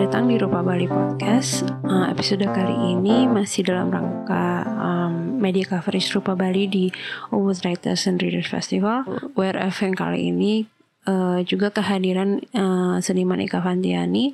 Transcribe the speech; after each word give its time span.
datang 0.00 0.32
di 0.32 0.40
Rupa 0.40 0.64
Bali 0.64 0.88
Podcast. 0.88 1.60
Uh, 1.84 2.08
episode 2.08 2.40
kali 2.48 2.72
ini 2.96 3.28
masih 3.28 3.68
dalam 3.68 3.92
rangka 3.92 4.64
um, 4.80 5.36
media 5.36 5.68
coverage 5.68 6.08
Rupa 6.16 6.32
Bali 6.32 6.64
di 6.64 6.88
Ubud 7.28 7.60
Writers 7.60 8.08
and 8.08 8.16
Readers 8.16 8.48
Festival. 8.48 9.04
Where 9.36 9.60
event 9.60 10.00
kali 10.00 10.32
ini 10.32 10.64
uh, 11.04 11.44
juga 11.44 11.68
kehadiran 11.68 12.40
uh, 12.56 12.96
seniman 13.04 13.44
Ika 13.44 13.60
Fantiani. 13.60 14.32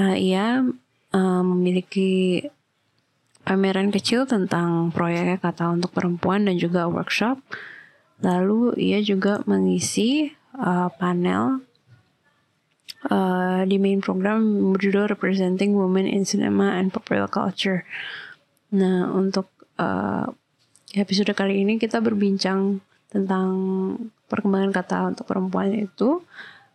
Uh, 0.00 0.16
ia 0.16 0.64
uh, 1.12 1.42
memiliki 1.44 2.48
pameran 3.44 3.92
kecil 3.92 4.24
tentang 4.24 4.96
proyek 4.96 5.44
kata 5.44 5.76
untuk 5.76 5.92
perempuan 5.92 6.48
dan 6.48 6.56
juga 6.56 6.88
workshop. 6.88 7.36
Lalu 8.24 8.80
ia 8.80 9.04
juga 9.04 9.44
mengisi 9.44 10.32
uh, 10.56 10.88
panel 10.96 11.68
uh, 13.08 13.62
di 13.64 13.80
main 13.80 14.04
program 14.04 14.74
berjudul 14.76 15.08
Representing 15.16 15.72
Women 15.72 16.04
in 16.04 16.28
Cinema 16.28 16.76
and 16.76 16.92
Popular 16.92 17.30
Culture. 17.30 17.88
Nah, 18.76 19.08
untuk 19.14 19.48
uh, 19.80 20.28
episode 20.92 21.32
kali 21.32 21.64
ini 21.64 21.80
kita 21.80 22.02
berbincang 22.04 22.82
tentang 23.10 23.48
perkembangan 24.28 24.72
kata 24.74 24.96
untuk 25.16 25.24
perempuan 25.26 25.72
itu. 25.72 26.22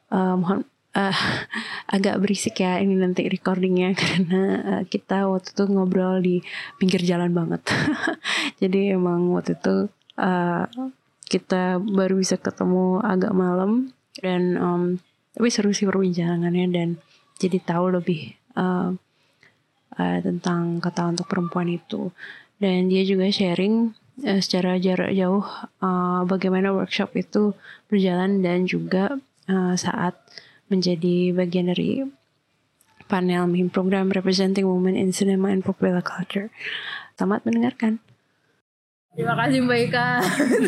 Uh, 0.10 0.38
mohon 0.38 0.60
uh, 0.96 1.18
agak 1.96 2.18
berisik 2.24 2.64
ya 2.64 2.80
ini 2.80 2.96
nanti 2.96 3.28
recordingnya 3.28 3.94
karena 4.02 4.42
uh, 4.64 4.84
kita 4.88 5.28
waktu 5.28 5.52
itu 5.52 5.64
ngobrol 5.70 6.24
di 6.24 6.42
pinggir 6.80 7.04
jalan 7.04 7.36
banget. 7.36 7.62
Jadi 8.62 8.96
emang 8.96 9.30
waktu 9.36 9.60
itu 9.60 9.92
uh, 10.18 10.66
kita 11.26 11.82
baru 11.82 12.16
bisa 12.22 12.38
ketemu 12.40 13.02
agak 13.02 13.34
malam 13.34 13.92
dan 14.22 14.56
um, 14.56 14.84
tapi 15.36 15.48
seru 15.52 15.76
sih 15.76 15.84
perbincangannya 15.84 16.66
dan 16.72 16.90
jadi 17.36 17.60
tahu 17.60 18.00
lebih 18.00 18.32
uh, 18.56 18.96
uh, 20.00 20.18
tentang 20.24 20.80
kata 20.80 21.12
untuk 21.12 21.28
perempuan 21.28 21.68
itu 21.68 22.16
dan 22.64 22.88
dia 22.88 23.04
juga 23.04 23.28
sharing 23.28 23.92
uh, 24.24 24.40
secara 24.40 24.80
jarak 24.80 25.12
jauh 25.12 25.44
uh, 25.84 26.24
bagaimana 26.24 26.72
workshop 26.72 27.12
itu 27.20 27.52
berjalan 27.92 28.40
dan 28.40 28.64
juga 28.64 29.20
uh, 29.52 29.76
saat 29.76 30.16
menjadi 30.72 31.36
bagian 31.36 31.70
dari 31.70 32.08
panel 33.06 33.46
main 33.46 33.70
program 33.70 34.10
Representing 34.10 34.66
Women 34.66 34.98
in 34.98 35.14
Cinema 35.14 35.54
and 35.54 35.62
Popular 35.62 36.02
Culture. 36.02 36.50
Selamat 37.14 37.46
mendengarkan. 37.46 38.02
Terima 39.14 39.38
kasih 39.38 39.62
Mbak 39.62 39.80
Ika. 39.88 40.08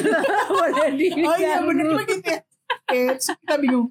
oh 0.53 1.35
iya 1.41 1.65
bener 1.65 1.87
lagi 1.97 2.21
ya 2.21 2.46
kayak 2.87 3.19
kita 3.19 3.55
bingung 3.59 3.87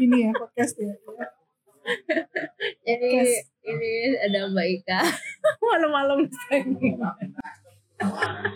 gini 0.00 0.28
ya 0.28 0.30
podcast 0.32 0.74
ya 0.80 0.94
jadi 2.88 3.10
podcast. 3.12 3.32
ini 3.68 3.92
ada 4.24 4.38
Mbak 4.48 4.66
Ika 4.80 5.00
malam-malam 5.68 6.18
ini 6.24 6.96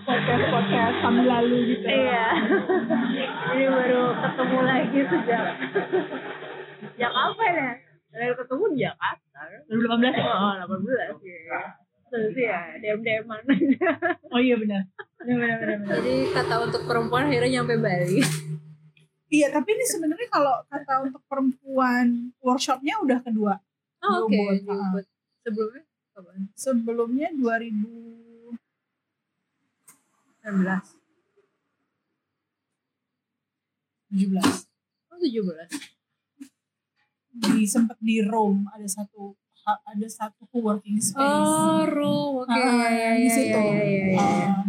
podcast 0.08 0.44
podcast 0.48 0.94
sambil 1.04 1.26
lalu 1.28 1.56
gitu 1.76 1.86
iya 1.92 2.26
ini 3.52 3.64
baru 3.68 4.02
ketemu 4.16 4.58
lagi 4.64 5.00
sejak 5.12 5.44
sejak 6.96 7.12
apa 7.12 7.44
ya 7.44 7.70
dari 8.16 8.32
ketemu 8.32 8.64
di 8.72 8.78
Jakarta 8.80 9.40
2018 9.68 10.16
ya? 10.16 10.24
Oh, 10.40 10.52
18 10.56 11.20
ya. 11.20 11.60
Terus 12.06 12.32
ya, 12.38 12.60
DM-DM 12.80 13.28
mana 13.28 13.52
Oh 14.32 14.40
iya 14.40 14.56
benar. 14.56 14.88
Benar, 15.20 15.36
benar, 15.60 15.76
benar. 15.84 15.96
Jadi 16.00 16.14
kata 16.32 16.54
untuk 16.64 16.82
perempuan 16.88 17.28
akhirnya 17.28 17.60
nyampe 17.60 17.76
Bali. 17.76 18.24
Iya, 19.26 19.50
tapi 19.50 19.74
ini 19.74 19.82
sebenarnya 19.82 20.28
kalau 20.30 20.62
kata 20.70 21.10
untuk 21.10 21.22
perempuan 21.26 22.30
workshopnya 22.38 23.02
udah 23.02 23.18
kedua. 23.18 23.58
Oh, 24.06 24.30
Oke, 24.30 24.38
okay. 24.38 24.62
uh, 24.70 25.02
sebelumnya 25.42 25.82
kapan? 26.14 26.46
Sebelumnya 26.54 27.28
2019. 27.34 28.54
17. 34.14 35.10
Oh, 35.10 35.18
17. 35.18 35.74
Di 37.36 37.66
sempat 37.66 37.98
di 37.98 38.22
Rome 38.22 38.70
ada 38.70 38.86
satu 38.86 39.34
ada 39.66 40.06
satu 40.06 40.46
co-working 40.54 41.02
space. 41.02 41.18
Oh, 41.18 41.82
Rome. 41.82 42.46
Oke, 42.46 42.54
okay. 42.54 42.62
uh, 42.62 42.90
ya, 42.94 43.10
di 43.18 43.26
situ. 43.26 43.58
Ya, 43.58 43.74
ya, 43.74 43.82
ya, 43.82 44.06
ya. 44.06 44.22
Uh, 44.22 44.65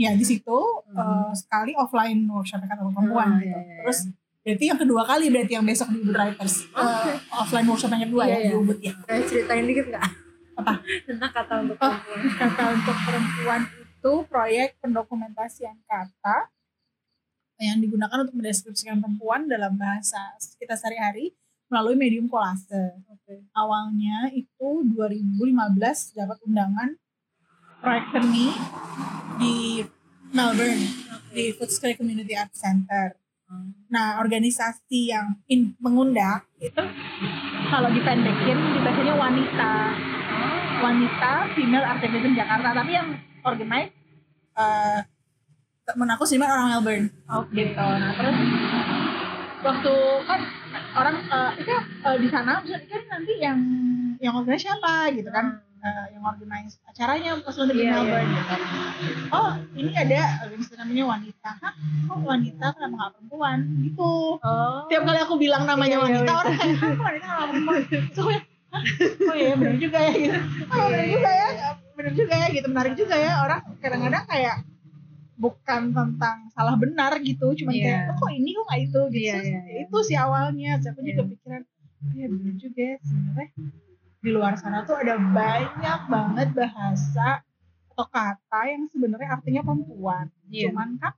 ya 0.00 0.16
di 0.16 0.24
situ 0.24 0.48
hmm. 0.56 0.96
uh, 0.96 1.32
sekali 1.36 1.76
offline 1.76 2.24
workshop 2.24 2.64
kata 2.64 2.80
perempuan 2.80 3.36
hmm, 3.36 3.40
gitu. 3.44 3.52
Iya, 3.52 3.60
iya. 3.60 3.76
Terus 3.84 3.98
berarti 4.40 4.64
yang 4.72 4.80
kedua 4.80 5.02
kali 5.04 5.24
berarti 5.28 5.52
yang 5.52 5.66
besok 5.68 5.92
di 5.92 5.98
Ubud 6.00 6.16
Writers 6.16 6.54
uh, 6.72 7.20
offline 7.44 7.68
workshop 7.68 7.92
yang 7.92 8.08
kedua 8.08 8.24
iya, 8.24 8.32
ya 8.32 8.38
iya. 8.40 8.48
di 8.48 8.56
Ubud 8.56 8.78
ya. 8.80 8.94
Eh, 8.96 9.20
ceritain 9.28 9.64
dikit 9.68 9.86
nggak? 9.92 10.04
Apa? 10.56 10.72
Tentang 11.04 11.32
kata 11.36 11.54
untuk 11.60 11.76
oh, 11.76 11.92
perempuan. 12.00 12.36
Kata 12.40 12.62
untuk 12.72 12.96
perempuan 13.04 13.60
itu 14.00 14.12
proyek 14.32 14.68
pendokumentasian 14.80 15.76
kata 15.84 16.48
yang 17.60 17.76
digunakan 17.84 18.24
untuk 18.24 18.32
mendeskripsikan 18.40 18.96
perempuan 19.04 19.44
dalam 19.44 19.76
bahasa 19.76 20.32
kita 20.56 20.72
sehari-hari 20.80 21.36
melalui 21.68 22.00
medium 22.00 22.24
kolase. 22.24 22.96
Okay. 23.20 23.44
Awalnya 23.52 24.32
itu 24.32 24.68
2015 24.96 26.16
dapat 26.16 26.40
undangan 26.48 26.96
proyek 27.80 28.04
seni 28.12 28.46
di 29.40 29.80
Melbourne 30.30 30.84
di 31.32 31.50
Footscray 31.56 31.96
Community 31.96 32.36
Art 32.36 32.52
Center. 32.52 33.16
Nah, 33.90 34.22
organisasi 34.22 35.10
yang 35.10 35.34
in, 35.50 35.74
mengundang 35.82 36.46
itu 36.62 36.78
kalau 37.66 37.90
dipendekin 37.90 38.58
dibacanya 38.78 39.14
wanita. 39.18 39.72
Wanita 40.80 41.32
Female 41.52 41.84
Activism 41.84 42.32
Jakarta, 42.32 42.72
tapi 42.72 42.96
yang 42.96 43.12
organize 43.44 43.92
uh, 44.56 45.04
temen 45.84 46.08
aku 46.08 46.24
sih 46.24 46.40
orang 46.40 46.72
Melbourne. 46.72 47.12
Oh, 47.28 47.44
gitu. 47.52 47.76
Nah, 47.76 48.16
terus 48.16 48.36
waktu 49.60 49.94
kan 50.24 50.40
orang 50.96 51.16
uh, 51.28 51.52
itu 51.60 51.74
uh, 52.00 52.16
di 52.16 52.28
sana 52.32 52.64
maksudnya 52.64 52.80
kan 52.88 53.02
nanti 53.12 53.32
yang 53.44 53.58
yang 54.24 54.32
organize 54.40 54.64
siapa 54.64 55.12
gitu 55.12 55.28
kan 55.28 55.60
uh, 55.80 56.06
yang 56.12 56.22
organize 56.22 56.78
acaranya 56.86 57.40
pas 57.40 57.56
udah 57.56 57.74
di 57.74 57.84
yeah, 57.84 57.96
Melbourne 57.98 58.28
yeah. 58.28 58.38
gitu. 58.38 58.54
Oh 59.32 59.50
ini 59.76 59.92
ada 59.96 60.20
organisasi 60.46 60.76
namanya 60.78 61.04
wanita. 61.16 61.50
Hah? 61.60 61.72
Kok 62.06 62.20
wanita 62.24 62.66
kenapa 62.76 62.94
nggak 62.94 63.12
perempuan? 63.16 63.58
Gitu. 63.84 64.12
Oh. 64.40 64.78
Tiap 64.88 65.02
kali 65.08 65.18
aku 65.20 65.34
bilang 65.40 65.64
namanya 65.64 65.96
yeah, 65.98 66.04
wanita 66.04 66.30
yeah, 66.30 66.40
orang 66.40 66.54
kayak 66.56 66.76
ah, 66.80 67.00
wanita 67.00 67.26
nggak 67.26 67.48
perempuan. 67.48 67.80
So 68.14 68.22
oh 69.26 69.34
iya 69.34 69.52
benar 69.58 69.76
juga 69.82 69.98
ya 69.98 70.12
gitu. 70.14 70.38
Oh 70.70 70.86
benar 70.86 71.06
juga 71.10 71.30
ya, 71.34 71.48
benar 71.98 72.12
juga 72.14 72.34
ya 72.38 72.46
gitu 72.54 72.66
menarik 72.70 72.94
juga 72.94 73.16
ya 73.18 73.32
orang 73.42 73.60
kadang-kadang 73.82 74.24
kayak 74.30 74.56
bukan 75.40 75.96
tentang 75.96 76.52
salah 76.52 76.76
benar 76.76 77.16
gitu, 77.24 77.56
cuman 77.56 77.72
yeah. 77.72 78.12
kayak 78.12 78.12
oh, 78.12 78.16
kok 78.20 78.30
ini 78.36 78.50
kok 78.52 78.64
nggak 78.68 78.80
itu 78.84 79.00
gitu. 79.08 79.24
Yeah, 79.24 79.40
yeah, 79.40 79.62
yeah. 79.64 79.82
Itu 79.88 79.98
sih 80.04 80.16
awalnya. 80.20 80.76
Saya 80.84 80.92
aku 80.92 81.00
juga 81.00 81.22
pikiran, 81.32 81.62
oh, 81.64 82.12
ya 82.12 82.26
benar 82.28 82.54
juga 82.60 82.80
ya 82.84 82.96
sebenarnya 83.00 83.48
di 84.20 84.30
luar 84.30 84.56
sana 84.60 84.84
tuh 84.84 85.00
ada 85.00 85.16
banyak 85.16 86.00
banget 86.12 86.48
bahasa 86.52 87.40
atau 87.92 88.06
kata 88.08 88.60
yang 88.68 88.84
sebenarnya 88.92 89.28
artinya 89.40 89.62
perempuan. 89.64 90.28
Yeah. 90.48 90.72
Cuman 90.72 91.00
kan 91.00 91.16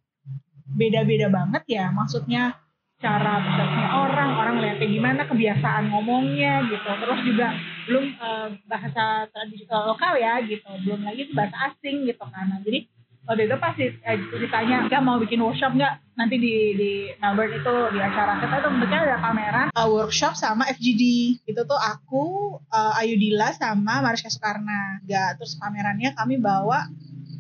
beda-beda 0.79 1.27
banget 1.31 1.63
ya. 1.67 1.91
Maksudnya 1.91 2.59
cara 3.03 3.43
persepsinya 3.43 3.91
orang, 4.07 4.31
orang 4.39 4.57
lihatnya 4.63 4.89
gimana, 4.89 5.23
kebiasaan 5.27 5.91
ngomongnya 5.91 6.63
gitu. 6.71 6.87
Terus 6.87 7.21
juga 7.27 7.49
belum 7.91 8.05
uh, 8.23 8.49
bahasa 8.71 9.27
tradisional 9.35 9.95
lokal 9.95 10.15
ya 10.23 10.39
gitu. 10.47 10.71
Belum 10.87 11.03
lagi 11.03 11.27
bahasa 11.35 11.75
asing 11.75 12.07
gitu 12.07 12.23
kan. 12.23 12.47
Nah, 12.55 12.63
jadi 12.63 12.87
waktu 13.27 13.47
itu 13.47 13.57
pasti 13.59 13.85
eh, 13.91 14.19
ditanya 14.35 14.91
dia 14.91 15.01
mau 15.03 15.19
bikin 15.19 15.43
workshop 15.43 15.75
nggak? 15.79 15.95
Nanti 16.13 16.37
di 16.37 16.55
di 16.77 16.93
Melbourne 17.19 17.57
itu 17.57 17.75
di 17.95 18.01
acara. 18.03 18.39
Kita 18.43 18.55
itu 18.61 18.69
bentuknya 18.69 19.01
ada 19.09 19.17
pameran 19.23 19.67
uh, 19.73 19.89
workshop 19.89 20.35
sama 20.37 20.69
FGD 20.69 21.03
itu 21.47 21.61
tuh 21.65 21.81
aku 21.81 22.57
uh, 22.69 23.01
Ayu 23.01 23.17
Dila 23.17 23.55
sama 23.57 24.05
Mariska 24.05 24.29
Soekarna. 24.29 25.03
Ya 25.09 25.33
terus 25.39 25.57
pamerannya 25.57 26.13
kami 26.13 26.39
bawa 26.43 26.91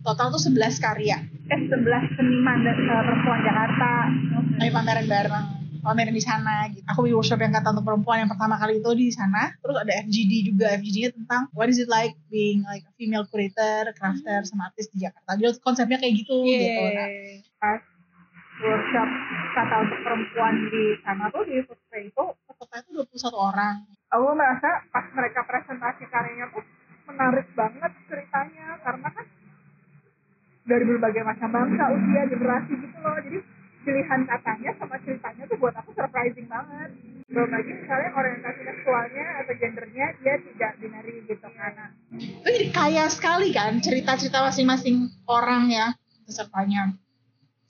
total 0.02 0.32
tuh 0.32 0.40
11 0.40 0.82
karya. 0.82 1.19
Eh 1.52 1.61
11 1.69 2.17
seniman 2.17 2.58
dan 2.64 2.76
uh, 2.88 3.02
perempuan 3.05 3.40
Jakarta. 3.44 3.90
Kami 4.58 4.70
pameran 4.73 5.06
bareng 5.06 5.62
pameran 5.82 6.14
di 6.14 6.23
sana 6.23 6.70
gitu. 6.70 6.87
Aku 6.94 7.05
di 7.05 7.12
workshop 7.12 7.43
yang 7.43 7.52
kata 7.52 7.75
untuk 7.75 7.84
perempuan 7.84 8.25
yang 8.25 8.31
pertama 8.31 8.55
kali 8.56 8.79
itu 8.79 8.90
di 8.94 9.11
sana. 9.11 9.50
Terus 9.58 9.76
ada 9.76 9.93
FGD 10.06 10.32
juga. 10.55 10.73
FGD-nya 10.79 11.11
tentang 11.12 11.50
what 11.52 11.67
is 11.67 11.82
it 11.82 11.90
like 11.90 12.14
being 12.31 12.62
like 12.70 12.87
a 12.87 12.93
female 12.94 13.26
curator, 13.26 13.90
crafter, 13.99 14.46
sama 14.46 14.70
artis 14.70 14.88
di 14.94 15.02
Jakarta. 15.02 15.34
Jadi 15.34 15.58
konsepnya 15.61 15.99
kayak 15.99 16.14
gitu 16.23 16.37
yeah. 16.46 16.62
gitu. 16.62 16.82
Nah, 16.94 17.08
pas 17.58 17.81
workshop 18.62 19.08
kata 19.52 19.75
untuk 19.82 19.99
perempuan 20.06 20.55
di 20.70 20.84
sana 21.02 21.26
tuh 21.34 21.43
di 21.44 21.58
Foodspray 21.67 22.08
itu 22.08 22.25
peserta 22.46 22.76
itu 22.81 22.90
21 23.02 23.34
orang. 23.34 23.75
Aku 24.14 24.25
merasa 24.38 24.87
pas 24.94 25.06
mereka 25.12 25.43
presentasi 25.44 26.06
karyanya 26.06 26.46
tuh 26.55 26.64
menarik 27.11 27.49
banget 27.58 27.93
ceritanya 28.06 28.79
karena 28.87 29.08
kan 29.11 29.26
dari 30.62 30.84
berbagai 30.87 31.23
macam 31.26 31.49
bangsa, 31.50 31.84
usia, 31.90 32.23
generasi 32.31 32.73
gitu 32.79 32.99
loh. 33.02 33.14
Jadi 33.19 33.38
pilihan 33.82 34.20
katanya 34.26 34.70
sama 34.79 34.96
ceritanya 35.02 35.43
tuh 35.50 35.58
buat 35.58 35.75
aku 35.76 35.90
surprising 35.94 36.46
banget. 36.46 36.90
Belum 37.32 37.49
lagi 37.49 37.70
misalnya 37.73 38.11
orientasi 38.12 38.61
seksualnya 38.62 39.26
atau 39.43 39.52
gendernya 39.56 40.06
dia 40.20 40.34
tidak 40.38 40.73
binari 40.79 41.14
gitu 41.26 41.46
karena 41.49 41.87
itu 42.12 42.49
jadi 42.49 42.69
kaya 42.70 43.05
sekali 43.08 43.49
kan 43.56 43.81
cerita-cerita 43.81 44.44
masing-masing 44.44 45.08
orang 45.26 45.73
ya 45.73 45.96
pesertanya. 46.29 46.93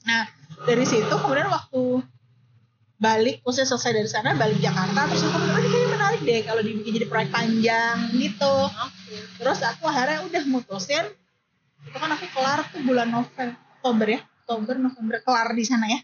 Nah 0.03 0.25
dari 0.67 0.83
situ 0.83 1.15
kemudian 1.15 1.49
waktu 1.49 2.03
balik 3.03 3.43
usai 3.43 3.67
selesai 3.67 3.93
dari 3.99 4.11
sana 4.11 4.39
balik 4.39 4.63
Jakarta 4.63 5.11
terus 5.11 5.27
aku 5.27 5.43
bilang 5.43 5.59
"Oh, 5.59 5.63
ini 5.63 5.69
kayaknya 5.71 5.91
menarik 5.91 6.21
deh 6.23 6.41
kalau 6.47 6.63
dibikin 6.63 6.93
jadi 7.03 7.07
proyek 7.11 7.31
panjang 7.35 7.97
gitu. 8.15 8.55
Terus 9.43 9.59
aku 9.63 9.85
akhirnya 9.91 10.23
udah 10.27 10.43
mutusin 10.51 11.07
itu 11.83 11.97
kan 11.99 12.11
aku 12.15 12.27
kelar 12.31 12.63
tuh 12.71 12.83
bulan 12.87 13.11
November 13.11 13.59
Oktober 13.83 14.09
ya 14.15 14.21
Oktober 14.55 14.77
November 14.79 15.17
kelar 15.21 15.49
di 15.53 15.65
sana 15.65 15.87
ya. 15.87 16.01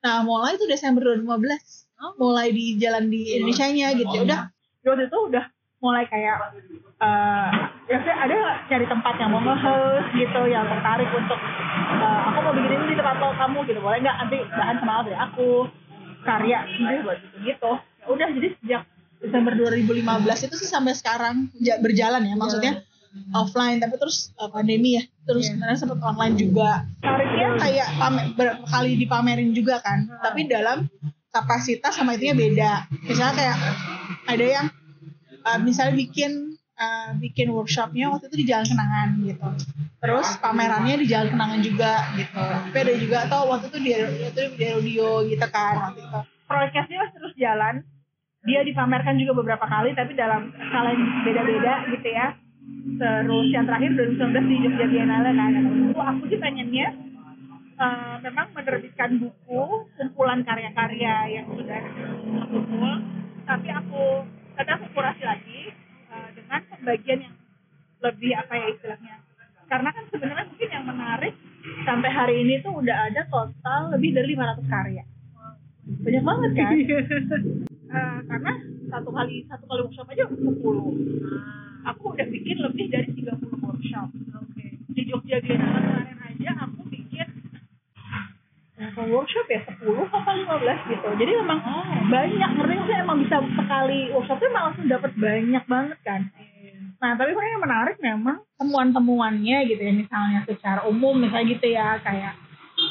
Nah 0.00 0.24
mulai 0.24 0.56
itu 0.56 0.64
Desember 0.64 1.04
2015 1.04 1.86
mulai 2.16 2.48
di 2.48 2.76
jalan 2.76 3.06
di 3.06 3.36
Indonesia 3.36 3.66
nya 3.68 3.88
gitu 3.92 4.14
ya. 4.16 4.22
Udah 4.24 4.40
waktu 4.82 5.04
itu 5.06 5.18
udah 5.28 5.44
mulai 5.80 6.04
kayak 6.04 6.36
eh 7.00 7.48
ya 7.88 7.98
saya 8.00 8.16
ada 8.24 8.38
cari 8.64 8.84
tempat 8.84 9.14
yang 9.16 9.30
mau 9.30 9.40
nge-host 9.40 10.08
gitu 10.14 10.40
yang 10.46 10.64
tertarik 10.64 11.08
untuk 11.10 11.40
eh, 11.92 12.20
aku 12.26 12.38
mau 12.40 12.52
bikin 12.52 12.72
ini 12.74 12.84
di 12.92 12.96
tempat 12.96 13.16
lo 13.16 13.32
kamu 13.32 13.58
gitu. 13.64 13.80
Boleh 13.80 13.98
nggak 14.00 14.16
nanti 14.16 14.36
bahan 14.48 14.76
sama 14.80 15.04
dari 15.04 15.16
aku 15.16 15.48
karya 16.22 16.58
sendiri 16.76 17.00
buat 17.04 17.18
gitu 17.20 17.36
gitu. 17.44 17.72
Ya 18.00 18.06
udah 18.08 18.28
jadi 18.32 18.48
sejak 18.56 18.82
Desember 19.20 19.52
2015 19.52 20.48
itu 20.48 20.54
sih 20.56 20.68
sampai 20.68 20.96
sekarang 20.96 21.52
ja- 21.60 21.76
berjalan 21.76 22.24
ya 22.24 22.34
maksudnya 22.36 22.72
offline 23.34 23.82
tapi 23.82 23.98
terus 23.98 24.30
eh, 24.38 24.50
pandemi 24.50 24.98
ya. 24.98 25.04
Terus 25.26 25.50
sebenarnya 25.50 25.78
sempat 25.78 25.98
online 26.02 26.36
juga. 26.38 26.86
Tarifnya 27.02 27.48
kayak 27.58 27.88
pamer, 27.98 28.24
berapa 28.34 28.64
kali 28.66 28.90
dipamerin 28.98 29.50
juga 29.54 29.82
kan. 29.82 30.06
Tapi 30.22 30.46
dalam 30.46 30.86
kapasitas 31.30 31.94
sama 31.94 32.18
itunya 32.18 32.34
beda. 32.34 32.72
Misalnya 33.06 33.34
kayak 33.34 33.56
ada 34.26 34.46
yang 34.46 34.66
uh, 35.46 35.58
misalnya 35.62 35.94
bikin 35.94 36.58
uh, 36.78 37.14
bikin 37.18 37.54
workshopnya 37.54 38.10
waktu 38.10 38.30
itu 38.30 38.36
di 38.42 38.46
Jalan 38.50 38.66
Kenangan 38.66 39.08
gitu. 39.22 39.48
Terus 40.00 40.28
pamerannya 40.42 40.96
di 40.98 41.06
Jalan 41.06 41.28
Kenangan 41.34 41.60
juga 41.62 41.92
gitu. 42.18 42.40
Tapi 42.42 42.76
ada 42.78 42.94
juga 42.98 43.16
atau 43.30 43.40
waktu 43.50 43.66
itu 43.70 43.78
di, 43.78 43.90
itu 44.26 44.40
di 44.58 44.64
rodeo 44.74 45.12
gitu 45.30 45.46
kan 45.50 45.74
waktu 45.90 46.02
itu. 46.02 46.20
Proyeknya 46.50 46.96
masih 46.98 47.14
terus 47.14 47.34
jalan 47.38 47.74
dia 48.40 48.64
dipamerkan 48.64 49.20
juga 49.20 49.36
beberapa 49.36 49.68
kali 49.68 49.92
tapi 49.92 50.16
dalam 50.16 50.48
skala 50.48 50.96
yang 50.96 51.04
beda-beda 51.28 51.72
gitu 51.92 52.08
ya 52.08 52.32
terus 53.00 53.46
yang 53.52 53.64
terakhir 53.68 53.90
2019 53.96 54.50
di 54.50 54.56
Jogja 54.66 54.86
Biennale 54.88 55.30
kan. 55.36 55.52
Aku 55.94 56.22
sih 56.28 56.38
pengennya 56.40 56.88
eh, 57.80 58.16
memang 58.24 58.46
menerbitkan 58.52 59.10
buku 59.20 59.62
kumpulan 59.96 60.44
karya-karya 60.44 61.40
yang 61.40 61.46
sudah 61.48 61.80
terkumpul 62.36 62.92
tapi 63.48 63.68
aku 63.72 64.04
tapi 64.54 64.70
aku 64.76 64.86
kurasi 64.92 65.22
lagi 65.24 65.60
eh, 66.12 66.28
dengan 66.36 66.60
pembagian 66.68 67.20
yang 67.24 67.34
lebih 68.00 68.32
apa 68.36 68.52
ya 68.56 68.66
istilahnya 68.72 69.14
karena 69.70 69.88
kan 69.94 70.04
sebenarnya 70.10 70.46
mungkin 70.50 70.70
yang 70.70 70.84
menarik 70.86 71.34
sampai 71.86 72.10
hari 72.10 72.34
ini 72.42 72.58
tuh 72.58 72.74
udah 72.74 72.96
ada 73.06 73.22
total 73.30 73.94
lebih 73.94 74.18
dari 74.18 74.34
500 74.34 74.66
karya. 74.66 75.04
Banyak 76.00 76.24
banget 76.26 76.50
kan? 76.58 76.72
Eh, 77.90 78.18
karena 78.26 78.52
satu 78.86 79.10
kali 79.10 79.46
satu 79.50 79.66
kali 79.66 79.80
workshop 79.82 80.10
aja 80.14 80.26
10 80.26 80.62
aku 81.86 82.16
udah 82.16 82.26
bikin 82.28 82.56
lebih 82.60 82.86
dari 82.92 83.08
30 83.12 83.40
workshop. 83.60 84.08
Di 84.90 85.02
Jogja 85.06 85.38
Biennale 85.40 85.80
kemarin 85.80 86.18
aja 86.18 86.50
aku 86.66 86.80
bikin 86.90 87.28
berapa 88.76 89.02
workshop 89.06 89.46
ya? 89.48 89.60
10 89.64 89.86
apa 90.08 90.30
15 90.34 90.92
gitu. 90.92 91.08
Jadi 91.20 91.32
memang 91.44 91.58
banyak 92.10 92.50
ngerti 92.58 92.76
sih 92.88 92.96
emang 93.00 93.18
bisa 93.24 93.36
sekali 93.54 94.10
workshopnya 94.12 94.48
emang 94.50 94.64
langsung 94.72 94.86
dapat 94.90 95.12
banyak 95.16 95.64
banget 95.68 95.98
kan. 96.02 96.22
Nah 97.00 97.16
tapi 97.16 97.32
sebenarnya 97.32 97.54
yang 97.56 97.64
menarik 97.64 97.96
memang 98.00 98.38
temuan-temuannya 98.60 99.58
gitu 99.72 99.80
ya 99.80 99.92
misalnya 99.96 100.44
secara 100.44 100.84
umum 100.84 101.16
misalnya 101.16 101.48
gitu 101.56 101.66
ya 101.72 101.96
kayak 102.04 102.36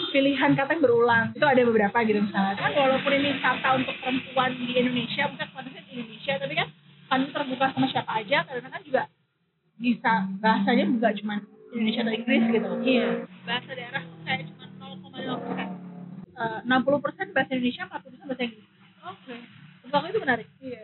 pilihan 0.10 0.58
kata 0.58 0.78
yang 0.78 0.82
berulang. 0.82 1.26
Itu 1.38 1.46
ada 1.46 1.62
beberapa 1.62 1.98
gitu 2.06 2.22
misalnya. 2.22 2.58
Kan 2.58 2.74
walaupun 2.74 3.12
ini 3.14 3.38
kata 3.38 3.70
untuk 3.78 3.96
perempuan 4.02 4.58
di 4.58 4.74
Indonesia 4.74 5.30
bukan 5.30 5.48
konteksnya 5.54 5.84
di 5.86 5.92
Indonesia 6.00 6.34
tapi 6.42 6.54
kan 6.58 6.68
kan 7.10 7.26
terbuka 7.34 7.74
sama 7.74 7.90
siapa 7.90 8.12
aja 8.22 8.46
karena 8.46 8.70
kan 8.70 8.82
juga 8.86 9.04
bisa 9.82 10.12
bahasanya 10.40 10.86
juga 10.94 11.10
cuma 11.18 11.42
Indonesia 11.74 12.02
atau 12.06 12.14
Inggris 12.14 12.44
gitu. 12.54 12.70
Iya 12.86 13.10
bahasa 13.50 13.70
daerah 13.74 14.02
tuh 14.06 14.20
kayak 14.24 14.42
cuma 14.54 14.66
0,5 15.10 15.44
persen. 15.44 15.68
Enam 16.40 16.80
puluh 16.88 17.00
persen 17.04 17.26
bahasa 17.36 17.52
Indonesia 17.58 17.84
40 17.90 18.00
persen 18.14 18.26
bahasa 18.30 18.44
Inggris. 18.46 18.68
Oke. 19.04 19.36
Menurut 19.84 19.96
aku 19.98 20.06
itu 20.14 20.20
menarik. 20.22 20.48
Iya, 20.62 20.82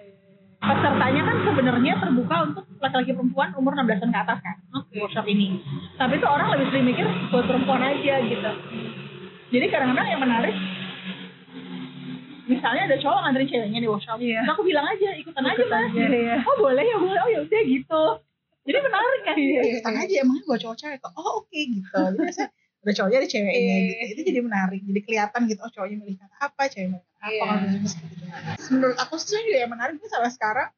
pesertanya 0.65 1.21
kan 1.29 1.37
sebenarnya 1.45 1.93
terbuka 2.01 2.35
untuk 2.49 2.63
laki-laki 2.81 3.11
perempuan 3.13 3.49
umur 3.53 3.77
16 3.77 4.01
tahun 4.01 4.11
ke 4.11 4.19
atas 4.25 4.39
kan 4.41 4.57
workshop 4.95 5.27
ini. 5.29 5.61
Tapi 5.99 6.17
itu 6.17 6.27
orang 6.27 6.47
lebih 6.57 6.65
sering 6.73 6.85
mikir 6.89 7.05
buat 7.29 7.45
perempuan 7.45 7.83
aja 7.85 8.15
gitu. 8.25 8.51
Jadi 9.53 9.65
kadang-kadang 9.69 10.07
yang 10.09 10.21
menarik 10.23 10.55
misalnya 12.45 12.81
ada 12.89 12.97
cowok 13.01 13.19
nganterin 13.25 13.49
ceweknya 13.49 13.79
di 13.81 13.89
workshop 13.89 14.17
terus 14.21 14.49
aku 14.49 14.63
bilang 14.65 14.85
aja 14.85 15.09
ikutan 15.17 15.43
aja 15.45 15.63
mas. 15.65 15.91
oh 16.45 16.55
boleh 16.61 16.83
ya 16.85 16.97
boleh. 16.97 17.19
Oh 17.25 17.29
ya 17.29 17.39
udah 17.45 17.61
gitu. 17.65 18.03
Jadi 18.65 18.77
menarik 18.81 19.21
kan? 19.21 19.35
ikutan 19.37 19.93
aja 19.93 20.13
emangnya 20.25 20.43
buat 20.49 20.59
cowok 20.61 20.77
cewek 20.77 20.97
kok? 21.01 21.11
Oh 21.17 21.45
oke 21.45 21.59
gitu. 21.59 21.93
Jadi 21.93 22.17
biasanya 22.21 22.49
ada 22.85 22.91
cowoknya 22.93 23.17
ada 23.17 23.29
ceweknya 23.29 23.75
gitu. 23.81 24.03
Itu 24.13 24.21
jadi 24.25 24.39
menarik 24.45 24.81
jadi 24.85 24.99
kelihatan 25.01 25.41
gitu 25.49 25.59
oh 25.65 25.71
cowoknya 25.73 25.97
milih 26.01 26.15
kata 26.21 26.35
apa 26.37 26.61
ceweknya 26.69 26.89
milih 26.97 27.05
kata 27.05 27.25
apa 27.25 27.43
kalau 27.45 27.55
gitu 27.65 27.77
gitu. 27.85 28.25
Menurut 28.73 28.97
aku 29.01 29.13
sih 29.17 29.41
juga 29.41 29.57
yang 29.65 29.71
menarik 29.73 29.93
ini 29.97 30.07
sampai 30.09 30.31
sekarang 30.33 30.69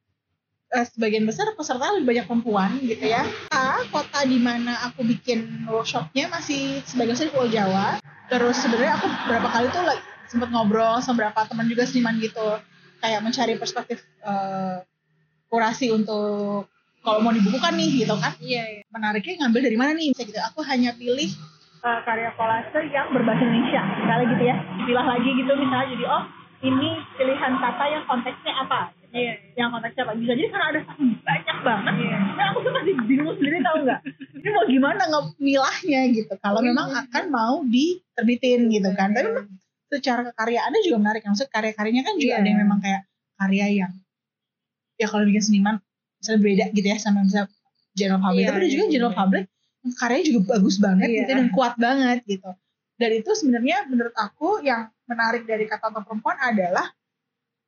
eh, 0.72 0.86
sebagian 0.88 1.24
besar 1.24 1.48
peserta 1.56 1.96
lebih 1.96 2.08
banyak 2.16 2.26
perempuan 2.28 2.72
gitu 2.84 3.06
ya. 3.08 3.24
Ah, 3.52 3.84
kota 3.92 4.24
di 4.28 4.40
mana 4.40 4.76
aku 4.88 5.04
bikin 5.04 5.68
workshopnya 5.68 6.28
masih 6.32 6.84
sebagian 6.88 7.16
besar 7.16 7.28
di 7.28 7.34
Pulau 7.36 7.52
Jawa. 7.52 7.88
Terus 8.28 8.56
sebenarnya 8.60 9.00
aku 9.00 9.08
beberapa 9.08 9.48
kali 9.48 9.68
tuh 9.72 9.84
like, 10.28 10.32
sempet 10.36 10.50
ngobrol 10.52 11.00
sama 11.00 11.24
beberapa 11.24 11.48
teman 11.48 11.72
juga 11.72 11.88
seniman 11.88 12.20
gitu, 12.20 12.60
kayak 13.00 13.24
mencari 13.24 13.56
perspektif 13.56 14.04
eh, 14.28 14.84
kurasi 15.48 15.96
untuk 15.96 16.68
kalau 17.08 17.24
mau 17.24 17.32
dibukukan 17.32 17.72
nih 17.80 18.04
gitu 18.04 18.16
kan. 18.20 18.36
Iya, 18.44 18.64
iya. 18.68 18.84
Menariknya 18.92 19.48
ngambil 19.48 19.62
dari 19.64 19.78
mana 19.80 19.92
nih? 19.96 20.12
Misalnya 20.12 20.28
gitu. 20.28 20.40
Aku 20.52 20.60
hanya 20.68 20.92
pilih 20.92 21.30
eh, 21.88 22.00
karya 22.04 22.30
kolase 22.36 22.80
yang 22.92 23.08
berbahasa 23.16 23.44
Indonesia, 23.48 23.82
misalnya 24.04 24.26
gitu 24.36 24.44
ya. 24.44 24.56
Dipilah 24.84 25.06
lagi 25.08 25.30
gitu 25.32 25.52
misalnya 25.56 25.88
jadi 25.96 26.06
oh 26.12 26.24
ini 26.58 26.90
pilihan 27.16 27.54
kata 27.64 27.84
yang 27.88 28.04
konteksnya 28.10 28.54
apa? 28.60 28.92
Iya. 29.16 29.34
Yang 29.56 29.70
konteksnya 29.78 30.04
apa? 30.04 30.14
Bisa 30.20 30.34
jadi 30.36 30.50
karena 30.52 30.68
ada 30.74 30.82
banyak 31.24 31.58
banget. 31.64 31.94
Nah 32.36 32.46
aku 32.52 32.60
tuh 32.66 32.74
masih 32.76 32.94
bingung 33.08 33.36
sendiri 33.40 33.58
tau 33.64 33.78
nggak? 33.88 34.00
Ini 34.36 34.50
mau 34.52 34.66
gimana 34.68 35.04
ngemilahnya 35.08 36.02
gitu? 36.12 36.34
Kalau 36.44 36.60
memang 36.60 36.92
akan 36.92 37.24
mau 37.32 37.64
diterbitin 37.64 38.68
gitu 38.68 38.90
kan. 39.00 39.16
Tapi 39.16 39.32
memang 39.32 39.48
secara 39.88 40.22
kekaryaannya 40.32 40.82
juga 40.84 40.98
menarik. 41.00 41.24
Maksudnya 41.24 41.52
karya-karyanya 41.52 42.04
kan 42.04 42.16
juga 42.20 42.34
ada 42.40 42.48
yang 42.48 42.60
memang 42.64 42.80
kayak 42.84 43.02
karya 43.38 43.66
yang 43.86 43.94
ya 44.98 45.06
kalau 45.06 45.24
bikin 45.30 45.44
seniman 45.46 45.76
misalnya 46.18 46.42
beda 46.42 46.66
gitu 46.74 46.88
ya 46.90 46.98
sama 46.98 47.24
misalnya 47.24 47.50
general 47.94 48.22
public. 48.22 48.44
Tapi 48.50 48.58
ada 48.58 48.70
juga 48.70 48.86
general 48.90 49.16
public 49.16 49.44
yang 49.86 49.94
karyanya 49.96 50.26
juga 50.26 50.40
bagus 50.58 50.76
banget 50.82 51.08
gitu 51.14 51.32
dan 51.32 51.48
kuat 51.54 51.74
banget 51.80 52.20
gitu. 52.26 52.52
Dan 52.98 53.10
itu 53.14 53.32
sebenarnya 53.38 53.78
menurut 53.86 54.16
aku 54.18 54.66
yang 54.66 54.90
menarik 55.06 55.46
dari 55.46 55.70
kata 55.70 55.94
untuk 55.94 56.04
perempuan 56.10 56.38
adalah 56.42 56.90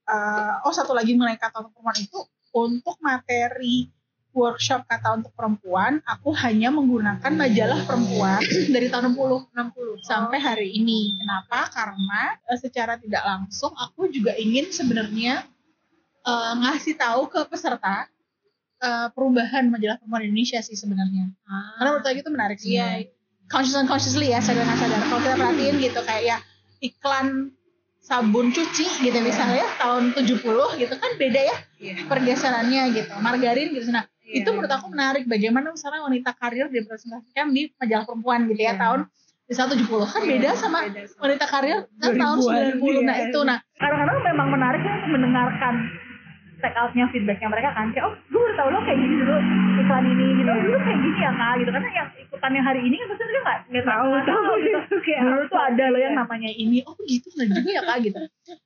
eh, 0.10 0.54
oh 0.66 0.74
satu 0.74 0.92
lagi 0.98 1.14
mengenai 1.14 1.38
kata 1.38 1.62
untuk 1.62 1.78
perempuan 1.78 1.98
itu 2.02 2.20
untuk 2.50 2.98
materi 3.00 3.94
workshop 4.40 4.88
kata 4.88 5.20
untuk 5.20 5.36
perempuan 5.36 6.00
aku 6.08 6.32
hanya 6.32 6.72
menggunakan 6.72 7.32
majalah 7.36 7.84
perempuan 7.84 8.40
dari 8.74 8.88
tahun 8.88 9.12
60 9.12 9.52
60 9.52 10.08
sampai 10.08 10.40
hari 10.40 10.72
ini. 10.80 11.20
Kenapa? 11.20 11.68
Karena 11.68 12.40
eh, 12.48 12.60
secara 12.60 12.96
tidak 12.96 13.24
langsung 13.28 13.76
aku 13.76 14.08
juga 14.08 14.34
ingin 14.40 14.72
sebenarnya 14.72 15.44
eh, 16.24 16.54
ngasih 16.64 16.96
tahu 16.96 17.28
ke 17.28 17.44
peserta 17.52 18.08
eh, 18.80 19.08
perubahan 19.12 19.68
majalah 19.68 20.00
perempuan 20.00 20.24
Indonesia 20.24 20.64
sih 20.64 20.80
sebenarnya. 20.80 21.36
Karena 21.44 21.90
menurut 21.92 22.08
aku 22.08 22.20
itu 22.24 22.32
menarik 22.32 22.58
sih. 22.58 22.80
Conscious 23.50 23.82
unconsciously 23.82 24.30
ya 24.30 24.40
sadar 24.40 24.62
nggak 24.62 24.78
sadar. 24.78 25.02
Kalau 25.10 25.22
kita 25.26 25.36
perhatiin 25.36 25.76
gitu 25.82 26.00
kayak 26.06 26.24
ya 26.24 26.38
iklan 26.80 27.50
sabun 28.10 28.50
cuci 28.50 29.06
gitu 29.06 29.20
misalnya 29.22 29.62
tahun 29.78 30.18
70 30.18 30.42
gitu 30.82 30.94
kan 30.98 31.12
beda 31.22 31.42
ya 31.46 31.56
pergeserannya 32.10 32.90
gitu 32.98 33.14
margarin 33.22 33.70
gitu 33.70 33.94
nah 33.94 34.10
itu 34.30 34.50
menurut 34.50 34.70
aku 34.70 34.88
menarik. 34.94 35.26
Bagaimana 35.26 35.74
misalnya 35.74 36.06
wanita 36.06 36.32
karir 36.38 36.70
dipresentasikan 36.70 37.50
di 37.50 37.74
majalah 37.76 38.06
perempuan 38.06 38.46
gitu 38.46 38.62
ya 38.62 38.78
tahun 38.78 39.10
di 39.50 39.54
70 39.58 39.90
kan 40.14 40.22
beda 40.30 40.50
sama 40.54 40.86
wanita 41.18 41.46
karir 41.50 41.90
kan 41.98 42.14
tahun 42.14 42.38
90 42.78 43.10
nah 43.10 43.18
itu 43.18 43.40
nah. 43.42 43.58
Kadang-kadang 43.82 44.18
memang 44.22 44.48
menarik 44.54 44.82
ya 44.86 44.96
mendengarkan 45.10 45.76
check 46.60 46.76
outnya 46.76 47.06
feedbacknya 47.10 47.48
mereka 47.48 47.72
kan 47.72 47.92
kayak 47.92 48.06
oh 48.08 48.14
gue 48.30 48.40
baru 48.40 48.54
tau 48.56 48.68
lo 48.70 48.80
kayak 48.84 48.98
gini 49.00 49.16
dulu 49.20 49.36
iklan 49.80 50.06
ini 50.06 50.26
gitu. 50.38 50.50
Oh, 50.52 50.60
dulu 50.60 50.78
kayak 50.84 51.00
gini 51.00 51.20
ya 51.20 51.32
kak 51.32 51.54
gitu. 51.60 51.70
Karena 51.72 51.90
yang 51.96 52.08
ikutan 52.20 52.52
yang 52.56 52.66
hari 52.68 52.82
ini 52.84 52.96
kan 53.00 53.08
pasti 53.10 53.24
mereka 53.24 53.40
nggak 53.42 53.60
nggak 53.72 53.86
tahu 53.88 54.08
tahu. 54.28 54.52
gitu. 54.62 54.96
Kayak 55.08 55.22
dulu 55.24 55.42
tuh 55.48 55.60
apa 55.60 55.68
ada 55.72 55.86
loh 55.88 56.00
gitu 56.00 56.06
yang 56.06 56.14
ya. 56.14 56.20
namanya 56.20 56.52
ini 56.52 56.78
oh 56.84 56.96
gitu 57.08 57.28
benar 57.36 57.48
juga 57.56 57.70
ya 57.72 57.82
kak 57.88 57.98
gitu. 58.04 58.18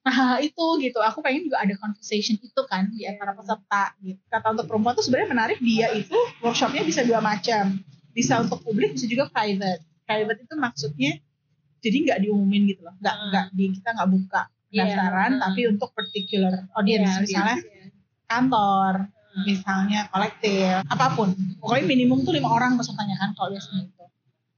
Nah 0.03 0.19
itu 0.41 0.65
gitu 0.81 0.99
aku 0.99 1.19
pengen 1.21 1.41
juga 1.47 1.57
ada 1.61 1.73
conversation 1.77 2.35
itu 2.41 2.61
kan 2.65 2.83
di 2.89 3.05
antara 3.05 3.31
peserta 3.37 3.83
gitu. 4.01 4.21
Kata 4.27 4.47
untuk 4.51 4.65
perempuan 4.65 4.93
tuh 4.97 5.03
sebenarnya 5.05 5.29
menarik 5.31 5.57
dia 5.61 5.87
itu 5.93 6.17
workshopnya 6.41 6.81
bisa 6.83 7.01
dua 7.05 7.21
macam. 7.21 7.77
Bisa 8.13 8.41
untuk 8.41 8.61
publik 8.61 8.93
bisa 8.93 9.05
juga 9.09 9.29
private. 9.29 9.81
Private 10.03 10.39
itu 10.45 10.53
maksudnya 10.57 11.11
jadi 11.83 11.97
nggak 12.07 12.19
diumumin 12.23 12.63
gitu 12.71 12.79
loh 12.87 12.95
nggak 12.95 13.11
Hmm. 13.11 13.27
nggak 13.27 13.45
di 13.51 13.65
kita 13.75 13.89
nggak 13.91 14.09
buka 14.09 14.41
pendaftaran 14.73 15.31
hmm. 15.37 15.41
tapi 15.45 15.61
untuk 15.69 15.89
particular 15.93 16.53
audience 16.73 17.13
Iya, 17.13 17.21
misalnya 17.21 17.57
iya. 17.61 17.85
kantor 18.25 18.93
misalnya 19.45 19.99
kolektif 20.13 20.81
apa 20.89 21.05
pun. 21.13 21.29
Pokoknya 21.61 21.85
minimum 21.85 22.21
tuh 22.25 22.33
lima 22.33 22.49
orang 22.53 22.77
pesertanya 22.77 23.17
kan 23.17 23.33
kalau 23.37 23.53
biasanya 23.53 23.85
itu 23.85 24.03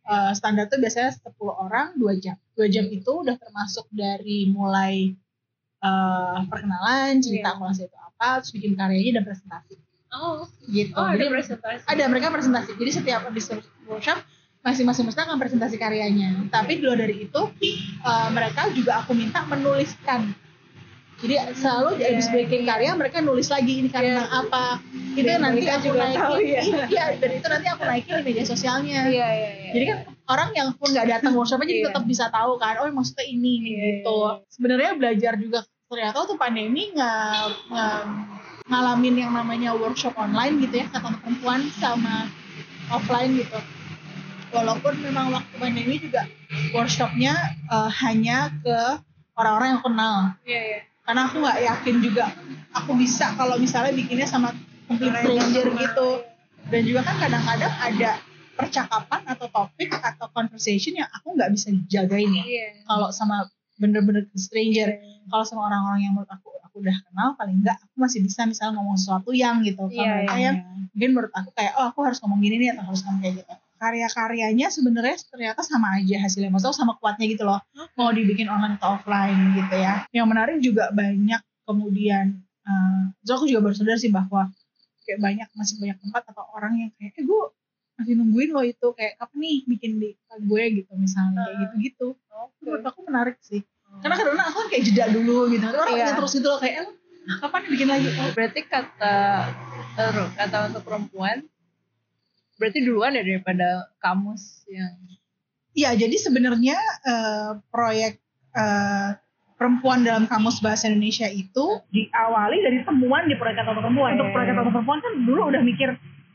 Eh, 0.05 0.31
standar 0.37 0.69
tuh 0.69 0.77
biasanya 0.77 1.17
10 1.17 1.33
orang 1.49 1.97
dua 1.97 2.13
jam. 2.21 2.37
Dua 2.53 2.69
jam 2.69 2.85
itu 2.93 3.09
udah 3.09 3.41
termasuk 3.41 3.89
dari 3.89 4.45
mulai 4.45 5.17
eh, 5.81 6.39
perkenalan 6.45 7.17
cerita 7.25 7.53
Iya. 7.53 7.57
kelas 7.57 7.77
itu 7.81 7.97
apa 7.97 8.27
terus 8.41 8.51
bikin 8.53 8.77
karyanya 8.77 9.21
dan 9.21 9.23
presentasi. 9.25 9.75
Oh 10.13 10.45
gitu. 10.69 10.93
oh 10.93 11.09
ada 11.09 11.17
Jadi 11.17 11.33
presentasi. 11.33 11.83
ada 11.89 12.03
mereka 12.05 12.29
presentasi. 12.29 12.71
Jadi 12.77 12.91
setiap 12.93 13.25
setiap 13.33 13.65
workshop 13.89 14.21
masing-masing 14.65 15.05
peserta 15.05 15.29
akan 15.29 15.37
presentasi 15.37 15.77
karyanya. 15.77 16.49
Tapi 16.49 16.81
di 16.81 16.83
luar 16.83 16.97
dari 16.97 17.23
itu 17.23 17.41
eh, 18.01 18.27
mereka 18.33 18.65
juga 18.73 18.99
aku 18.99 19.13
minta 19.13 19.45
menuliskan. 19.45 20.33
Jadi 21.15 21.31
selalu 21.55 21.95
di 21.95 22.03
habis 22.03 22.27
breaking 22.27 22.67
karya 22.67 22.91
mereka 22.91 23.23
nulis 23.23 23.47
lagi 23.47 23.79
ini 23.79 23.87
karya 23.87 24.19
tentang 24.19 24.33
apa. 24.43 24.83
Itu 25.15 25.23
Dan 25.23 25.31
yang 25.31 25.41
nanti 25.47 25.63
mereka 25.63 25.73
aku 25.73 25.85
juga 25.87 25.97
naikin. 26.03 26.19
tahu, 26.19 26.35
ya. 26.43 26.61
iya 26.91 27.05
dan 27.15 27.29
itu 27.31 27.47
nanti 27.47 27.67
aku 27.71 27.81
naikin 27.81 28.13
di 28.19 28.23
media 28.25 28.43
sosialnya. 28.43 28.99
Iya 29.07 29.27
iya 29.31 29.49
iya. 29.55 29.71
Jadi 29.71 29.85
kan 29.87 29.97
orang 30.27 30.49
yang 30.51 30.69
pun 30.75 30.91
nggak 30.91 31.07
datang 31.07 31.31
workshop 31.31 31.61
aja 31.61 31.71
Iya. 31.71 31.85
tetap 31.87 32.03
bisa 32.03 32.25
tahu 32.27 32.57
kan 32.57 32.81
oh 32.81 32.89
maksudnya 32.89 33.23
ini 33.23 33.51
nih 33.55 33.71
Iya, 33.71 33.79
gitu. 34.01 34.17
iya. 34.17 34.31
sebenarnya 34.49 34.91
belajar 34.97 35.33
juga 35.37 35.59
ternyata 35.85 36.17
tuh 36.25 36.35
pandemi 36.35 36.89
nggak 36.91 37.37
nggak- 37.69 38.05
ngalamin 38.65 39.15
yang 39.15 39.31
namanya 39.31 39.71
workshop 39.71 40.17
online 40.17 40.57
gitu 40.57 40.81
ya 40.81 40.89
kata 40.89 41.13
perempuan 41.15 41.69
sama 41.77 42.25
offline 42.89 43.37
gitu 43.37 43.55
walaupun 44.55 44.93
memang 45.03 45.35
waktu 45.35 45.55
pandemi 45.59 45.99
juga 45.99 46.23
workshopnya 46.71 47.35
eh, 47.67 47.89
hanya 48.07 48.55
ke 48.63 48.79
orang-orang 49.35 49.69
yang 49.75 49.83
kenal. 49.83 50.15
Iya 50.47 50.61
iya. 50.63 50.79
Karena 51.05 51.21
aku 51.29 51.35
nggak 51.43 51.59
yakin 51.61 51.95
juga 52.01 52.25
aku 52.73 52.91
bisa 52.97 53.35
kalau 53.35 53.59
misalnya 53.59 53.93
bikinnya 53.93 54.25
sama 54.25 54.55
complete 54.87 55.21
stranger 55.21 55.65
gitu. 55.75 56.09
Dan 56.65 56.81
juga 56.81 57.05
kan 57.05 57.15
kadang-kadang 57.21 57.73
ada 57.77 58.11
percakapan 58.55 59.21
atau 59.27 59.45
topik 59.51 59.91
atau 59.99 60.25
conversation 60.31 60.97
yang 60.97 61.11
aku 61.11 61.35
nggak 61.35 61.51
bisa 61.53 61.75
jagain 61.91 62.31
ya 62.31 62.43
iya. 62.47 62.67
Kalau 62.87 63.11
sama 63.11 63.51
bener-bener 63.75 64.31
stranger 64.39 65.03
kalau 65.27 65.43
sama 65.43 65.67
orang-orang 65.67 66.07
yang 66.07 66.13
menurut 66.15 66.31
aku 66.31 66.55
aku 66.63 66.79
udah 66.79 66.95
kenal 66.95 67.35
paling 67.35 67.59
enggak 67.59 67.75
aku 67.83 67.95
masih 67.99 68.23
bisa 68.23 68.47
misalnya 68.47 68.79
ngomong 68.79 68.95
sesuatu 68.95 69.35
yang 69.35 69.59
gitu. 69.67 69.91
Kalau 69.91 70.07
mereka 70.07 70.35
iya, 70.39 70.43
yang 70.49 70.55
mungkin 70.95 71.09
menurut 71.11 71.33
aku 71.35 71.51
kayak 71.51 71.75
oh 71.75 71.85
aku 71.91 71.99
harus 72.07 72.17
ngomong 72.23 72.39
gini 72.39 72.55
nih 72.63 72.69
atau 72.71 72.87
harus 72.87 73.03
ngomong 73.03 73.21
kayak 73.21 73.35
gitu 73.43 73.53
karya-karyanya 73.85 74.67
sebenarnya 74.73 75.15
ternyata 75.29 75.61
sama 75.61 76.01
aja 76.01 76.17
hasilnya. 76.17 76.49
Maksudnya 76.49 76.73
sama 76.73 76.93
kuatnya 76.97 77.25
gitu 77.29 77.45
loh. 77.45 77.61
Mau 77.93 78.09
dibikin 78.09 78.49
online 78.49 78.81
atau 78.81 78.97
offline 78.97 79.53
gitu 79.53 79.75
ya. 79.77 80.09
Yang 80.09 80.27
menarik 80.27 80.57
juga 80.59 80.89
banyak 80.89 81.41
kemudian 81.65 82.41
so 83.21 83.37
aku 83.37 83.45
juga 83.45 83.61
baru 83.69 83.75
sadar 83.77 83.97
sih 84.01 84.09
bahwa 84.09 84.49
kayak 85.05 85.21
banyak 85.21 85.47
masih 85.53 85.77
banyak 85.77 85.97
tempat 86.01 86.25
atau 86.33 86.49
orang 86.57 86.73
yang 86.81 86.89
kayak 86.97 87.13
eh 87.13 87.21
gue 87.21 87.41
masih 87.95 88.13
nungguin 88.17 88.49
lo 88.49 88.61
itu. 88.65 88.87
Kayak 88.97 89.21
kapan 89.21 89.37
nih 89.37 89.57
bikin 89.69 89.91
di 90.01 90.09
gue 90.17 90.63
gitu 90.81 90.91
misalnya 90.97 91.45
kayak 91.45 91.57
gitu-gitu. 91.69 92.07
Oke. 92.33 92.65
Menurut 92.65 92.85
aku 92.89 92.99
menarik 93.05 93.37
sih. 93.45 93.61
Karena 94.01 94.15
kadang 94.17 94.35
aku 94.41 94.57
kan 94.65 94.67
kayak 94.73 94.83
jeda 94.89 95.05
dulu 95.13 95.47
gitu. 95.53 95.63
Orang 95.69 95.93
Iya. 95.93 96.09
yang 96.09 96.17
terus 96.17 96.33
gitu 96.33 96.47
loh 96.49 96.59
kayak 96.59 96.73
"Eh, 96.83 96.89
kapan 97.39 97.59
nih 97.63 97.69
bikin 97.77 97.87
lagi? 97.87 98.07
Oh, 98.17 98.29
berarti 98.33 98.59
kata 98.65 99.15
eh, 99.95 100.27
kata 100.35 100.57
untuk 100.73 100.81
perempuan 100.83 101.37
berarti 102.55 102.79
duluan 102.81 103.15
ya 103.15 103.23
daripada 103.23 103.89
kamus 103.99 104.63
yang 104.67 104.95
Iya, 105.75 105.91
jadi 105.91 106.15
sebenarnya 106.15 106.79
eh, 107.03 107.51
proyek 107.67 108.23
eh, 108.55 109.09
perempuan 109.59 110.07
dalam 110.07 110.23
kamus 110.23 110.63
bahasa 110.63 110.87
Indonesia 110.87 111.27
itu 111.27 111.83
diawali 111.91 112.63
dari 112.63 112.79
temuan 112.87 113.27
di 113.27 113.35
proyek 113.35 113.59
kata 113.59 113.75
perempuan. 113.75 114.15
Untuk 114.15 114.31
Iya. 114.31 114.35
proyek 114.39 114.53
kata 114.55 114.71
perempuan 114.71 114.99
kan 115.03 115.13
dulu 115.27 115.41
udah 115.51 115.59
mikir 115.59 115.89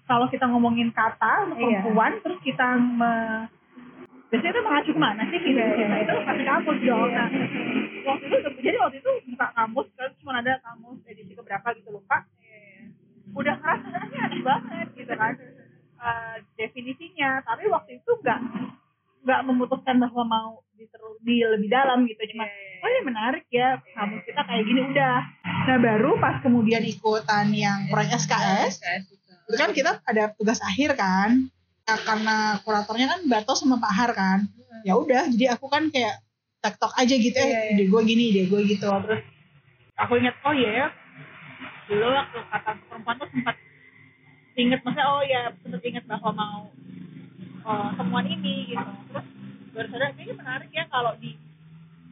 kalau 0.05 0.29
kita 0.29 0.45
ngomongin 0.45 0.93
kata 0.93 1.49
untuk 1.49 1.57
Iya. 1.57 1.81
perempuan, 1.81 2.13
terus 2.21 2.37
kita 2.45 2.67
me, 2.77 3.13
biasanya 4.29 4.53
itu 4.53 4.61
mengacu 4.61 4.91
ke 4.93 5.01
mana 5.01 5.23
sih 5.33 5.39
gitu? 5.41 5.57
Iya, 5.57 5.67
iya, 5.73 5.87
Nah, 5.89 5.99
itu 6.05 6.13
iya. 6.13 6.25
pasti 6.29 6.43
kamus 6.45 6.79
dong. 6.85 7.11
Nah, 7.17 7.29
waktu 8.05 8.25
itu 8.29 8.37
jadi 8.61 8.77
waktu 8.77 8.97
itu 9.01 9.11
buka 9.33 9.47
kamus 9.57 9.89
kan 9.97 10.11
cuma 10.21 10.33
ada 10.37 10.53
kamus 10.69 11.01
edisi 11.09 11.33
keberapa 11.33 11.69
gitu 11.81 11.89
lupa. 11.97 12.29
Udah 13.33 13.57
ngerasa 13.57 13.89
ini 13.89 14.17
aneh 14.21 14.41
banget 14.45 14.89
gitu 15.01 15.15
kan 15.17 15.33
eh, 16.01 16.37
definisinya, 16.57 17.45
tapi 17.45 17.69
waktu 17.69 18.01
itu 18.01 18.11
nggak 18.25 18.41
nggak 19.21 19.41
memutuskan 19.45 20.01
bahwa 20.01 20.23
mau 20.25 20.51
diteru- 20.81 21.21
di 21.21 21.45
lebih 21.45 21.69
dalam 21.69 22.09
gitu. 22.09 22.21
Cuma 22.33 22.49
oh 22.49 22.89
ini 22.89 23.01
menarik 23.05 23.45
ya 23.53 23.77
kamus 23.93 24.25
kita 24.25 24.41
kayak 24.49 24.65
gini 24.65 24.81
udah. 24.93 25.17
Nah 25.69 25.77
baru 25.77 26.17
pas 26.17 26.41
kemudian 26.41 26.81
ikutan 26.85 27.53
yang 27.53 27.93
proyek 27.93 28.17
SKS 28.17 28.81
itu 29.51 29.57
kan 29.59 29.71
kita 29.77 30.01
ada 30.07 30.33
tugas 30.33 30.63
akhir 30.65 30.97
kan. 30.97 31.51
Ya, 31.85 31.99
karena 32.07 32.63
kuratornya 32.63 33.07
kan 33.11 33.21
Bato 33.27 33.53
sama 33.59 33.83
Pak 33.83 33.93
Har 33.93 34.11
kan. 34.15 34.39
Ya 34.87 34.97
udah 34.97 35.29
jadi 35.29 35.59
aku 35.59 35.69
kan 35.69 35.93
kayak 35.93 36.23
tektok 36.61 36.93
aja 36.97 37.15
gitu 37.17 37.37
eh 37.41 37.49
iya. 37.49 37.61
ide 37.77 37.85
gue 37.89 38.01
gini 38.05 38.33
ide 38.33 38.43
gue 38.49 38.61
gitu. 38.65 38.89
Terus 38.89 39.23
aku 39.99 40.13
ingat 40.17 40.39
oh 40.47 40.55
iya 40.57 40.71
ya. 40.73 40.87
Dulu 41.91 42.07
waktu 42.09 42.39
kata 42.47 42.71
perempuan 42.89 43.17
tuh 43.19 43.29
sempat 43.35 43.57
inget 44.61 44.81
maksudnya 44.85 45.09
oh 45.09 45.25
ya 45.25 45.43
sempat 45.65 45.83
inget 45.83 46.05
bahwa 46.05 46.31
mau 46.37 46.61
oh, 47.65 47.89
temuan 47.97 48.27
ini 48.29 48.73
gitu. 48.73 48.91
Terus 49.09 49.27
baru 49.73 49.87
sadar 49.89 50.11
kayaknya 50.13 50.35
menarik 50.37 50.71
ya 50.71 50.85
kalau 50.93 51.13
di 51.17 51.35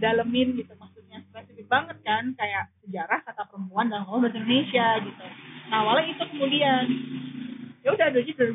dalemin 0.01 0.57
gitu. 0.57 0.73
Maksudnya 0.77 1.21
spesifik 1.29 1.67
banget 1.69 2.01
kan 2.03 2.33
kayak 2.35 2.73
sejarah 2.85 3.21
kata 3.23 3.43
perempuan 3.49 3.93
dalam 3.93 4.09
ngomong 4.09 4.29
bahasa 4.29 4.41
Indonesia 4.41 4.87
gitu. 5.05 5.25
Nah 5.69 5.77
awalnya 5.85 6.17
itu 6.17 6.25
kemudian 6.33 6.85
ya 7.85 7.89
udah 7.95 8.09
jadi 8.11 8.31
2018 8.35 8.49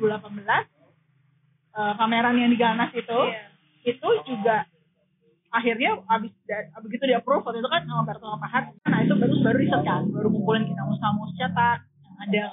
eh, 1.73 1.93
pameran 1.97 2.35
yang 2.37 2.51
di 2.51 2.57
Ganas 2.59 2.91
itu 2.93 3.19
Iya. 3.29 3.45
itu 3.97 4.09
juga 4.29 4.65
akhirnya 5.53 6.01
abis 6.09 6.33
begitu 6.81 7.03
di 7.05 7.13
approve 7.13 7.45
waktu 7.45 7.61
itu 7.61 7.69
kan 7.69 7.85
sama 7.85 8.01
Berto 8.09 8.25
sama 8.25 8.41
Pahat 8.41 8.73
nah 8.89 8.99
itu 9.05 9.13
baru 9.13 9.33
baru 9.45 9.57
riset 9.61 9.81
kan 9.85 10.01
baru 10.09 10.27
ngumpulin 10.33 10.65
kita 10.65 10.81
kamus 10.81 11.31
cetak 11.37 11.79
yang 12.01 12.15
ada 12.25 12.43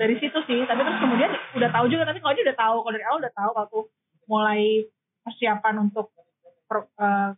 dari 0.00 0.16
situ 0.16 0.38
sih. 0.48 0.64
Tapi 0.64 0.80
terus 0.80 0.98
kemudian 0.98 1.30
udah 1.52 1.68
tahu 1.68 1.86
juga 1.86 2.08
tapi 2.08 2.18
kalau 2.18 2.32
dia 2.32 2.44
udah 2.48 2.56
tahu 2.56 2.76
kalau 2.80 2.94
dari 2.96 3.04
awal 3.04 3.18
udah 3.20 3.34
tahu 3.36 3.50
waktu 3.52 3.78
mulai 4.24 4.62
persiapan 5.20 5.74
untuk 5.84 6.08
per- 6.64 6.88
eh, 6.96 7.30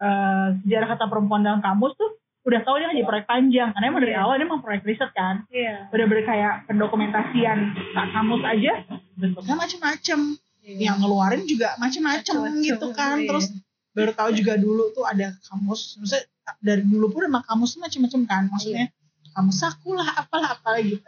eh, 0.00 0.46
sejarah 0.60 0.88
kata 0.90 1.04
perempuan 1.06 1.46
dalam 1.46 1.62
kamus 1.62 1.94
tuh 1.94 2.18
udah 2.44 2.60
tahu 2.60 2.76
dia 2.76 2.90
ngaji 2.90 3.04
proyek 3.06 3.26
panjang. 3.26 3.70
Karena 3.72 3.86
emang 3.86 4.02
dari 4.02 4.12
Iya. 4.12 4.20
awal 4.20 4.34
dia 4.36 4.44
emang 4.44 4.60
proyek 4.60 4.82
riset 4.82 5.10
kan. 5.14 5.46
Iya. 5.48 5.88
Bener-bener 5.88 6.24
kayak 6.24 6.54
pendokumentasian 6.66 7.58
tak 7.94 8.06
kamus 8.10 8.42
aja 8.42 8.72
bentuknya 9.14 9.54
macem-macem. 9.54 10.20
Yang 10.64 10.96
ngeluarin 10.98 11.44
juga 11.44 11.76
macem-macem 11.76 12.36
gitu 12.60 12.88
kan. 12.92 13.20
iya. 13.20 13.28
terus 13.28 13.46
baru 13.94 14.10
tahu 14.10 14.30
juga 14.34 14.58
dulu 14.58 14.90
tuh 14.90 15.06
ada 15.06 15.30
kamus 15.46 16.00
maksudnya 16.02 16.26
dari 16.58 16.82
dulu 16.82 17.14
pun 17.14 17.22
emang 17.24 17.44
kamus 17.46 17.78
macem-macem 17.78 18.26
kan. 18.26 18.50
Maksudnya 18.50 18.90
kamus 19.32 19.60
saku 19.60 19.92
lah 19.92 20.08
apalah 20.18 20.56
apalah 20.56 20.80
gitu 20.80 21.04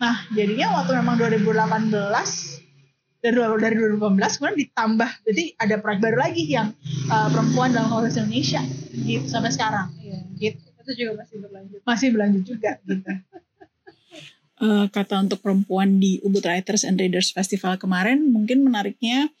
nah 0.00 0.24
jadinya 0.32 0.80
waktu 0.80 0.96
memang 0.96 1.20
2018 1.20 1.92
dari 3.20 3.36
dari 3.36 3.74
2018 3.76 4.16
kemudian 4.16 4.58
ditambah. 4.64 5.10
Jadi 5.28 5.44
ada 5.60 5.76
proyek 5.76 6.00
baru 6.00 6.16
lagi 6.24 6.48
yang 6.48 6.72
uh, 7.12 7.28
perempuan 7.28 7.68
dalam 7.76 7.92
bahasa 7.92 8.24
Indonesia 8.24 8.64
gitu 8.96 9.28
sampai 9.28 9.52
sekarang. 9.52 9.92
Iya. 10.00 10.20
Gitu. 10.40 10.64
Itu 10.80 10.92
juga 10.96 11.12
masih 11.20 11.36
berlanjut. 11.44 11.80
Masih 11.84 12.08
berlanjut 12.16 12.44
juga 12.48 12.80
gitu. 12.88 13.12
Eh, 14.60 14.86
kata 14.92 15.24
untuk 15.24 15.40
perempuan 15.40 15.96
di 16.04 16.20
Ubud 16.20 16.44
Writers 16.44 16.84
and 16.84 17.00
Readers 17.00 17.32
Festival 17.32 17.80
kemarin 17.80 18.28
mungkin 18.28 18.60
menariknya 18.60 19.32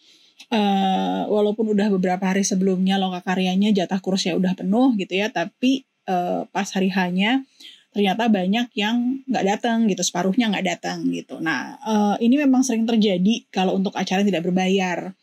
eh, 0.48 1.22
walaupun 1.28 1.76
udah 1.76 1.92
beberapa 1.92 2.24
hari 2.24 2.40
sebelumnya 2.40 2.96
loka 2.96 3.20
karyanya 3.20 3.68
jatah 3.68 4.00
kursinya 4.00 4.40
udah 4.40 4.56
penuh 4.56 4.96
gitu 4.96 5.20
ya 5.20 5.28
tapi 5.28 5.84
eh, 6.08 6.48
pas 6.48 6.64
hari 6.72 6.88
hanya 6.96 7.44
ternyata 7.90 8.30
banyak 8.30 8.70
yang 8.78 9.26
nggak 9.26 9.44
datang 9.46 9.90
gitu 9.90 10.02
separuhnya 10.06 10.50
nggak 10.50 10.66
datang 10.66 11.06
gitu 11.10 11.42
nah 11.42 11.74
eh, 11.82 12.26
ini 12.26 12.38
memang 12.38 12.62
sering 12.62 12.86
terjadi 12.86 13.46
kalau 13.50 13.76
untuk 13.78 13.94
acara 13.98 14.22
tidak 14.22 14.46
berbayar 14.46 15.14